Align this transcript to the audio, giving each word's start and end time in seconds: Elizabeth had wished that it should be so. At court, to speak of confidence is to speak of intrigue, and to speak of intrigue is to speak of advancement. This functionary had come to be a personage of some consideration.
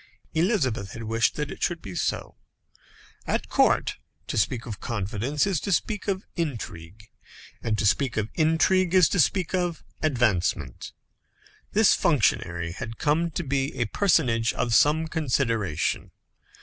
Elizabeth 0.33 0.93
had 0.93 1.03
wished 1.03 1.35
that 1.35 1.51
it 1.51 1.61
should 1.61 1.79
be 1.79 1.93
so. 1.93 2.35
At 3.27 3.49
court, 3.49 3.97
to 4.25 4.35
speak 4.35 4.65
of 4.65 4.79
confidence 4.79 5.45
is 5.45 5.59
to 5.59 5.71
speak 5.71 6.07
of 6.07 6.25
intrigue, 6.35 7.11
and 7.61 7.77
to 7.77 7.85
speak 7.85 8.17
of 8.17 8.31
intrigue 8.33 8.95
is 8.95 9.07
to 9.09 9.19
speak 9.19 9.53
of 9.53 9.83
advancement. 10.01 10.91
This 11.73 11.93
functionary 11.93 12.71
had 12.71 12.97
come 12.97 13.29
to 13.29 13.43
be 13.43 13.75
a 13.79 13.85
personage 13.85 14.53
of 14.53 14.73
some 14.73 15.07
consideration. 15.07 16.09